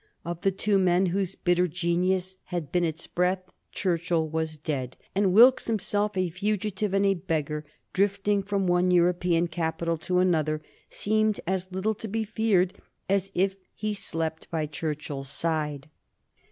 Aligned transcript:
Of 0.25 0.41
the 0.41 0.49
two 0.49 0.79
men 0.79 1.05
whose 1.13 1.35
bitter 1.35 1.67
genius 1.67 2.37
had 2.45 2.71
been 2.71 2.83
its 2.83 3.05
breath, 3.05 3.43
Churchill 3.71 4.27
was 4.27 4.57
dead, 4.57 4.97
and 5.13 5.31
Wilkes 5.31 5.67
himself, 5.67 6.17
a 6.17 6.31
fugitive 6.31 6.95
and 6.95 7.05
a 7.05 7.13
beggar, 7.13 7.65
drifting 7.93 8.41
from 8.41 8.65
one 8.65 8.89
European 8.89 9.47
capital 9.47 9.97
to 9.99 10.17
another, 10.17 10.63
seemed 10.89 11.39
as 11.45 11.71
little 11.71 11.93
to 11.93 12.07
be 12.07 12.23
feared 12.23 12.81
as 13.07 13.31
if 13.35 13.55
he 13.75 13.93
slept 13.93 14.49
by 14.49 14.65
Churchill's 14.65 15.29
side. 15.29 15.87